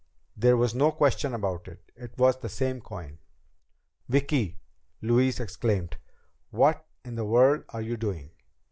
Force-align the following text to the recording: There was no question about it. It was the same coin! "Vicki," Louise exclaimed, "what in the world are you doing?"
There 0.35 0.57
was 0.57 0.73
no 0.73 0.91
question 0.91 1.31
about 1.35 1.67
it. 1.67 1.91
It 1.95 2.17
was 2.17 2.39
the 2.39 2.49
same 2.49 2.81
coin! 2.81 3.19
"Vicki," 4.09 4.57
Louise 4.99 5.39
exclaimed, 5.39 5.97
"what 6.49 6.87
in 7.05 7.13
the 7.13 7.25
world 7.25 7.65
are 7.69 7.83
you 7.83 7.97
doing?" 7.97 8.31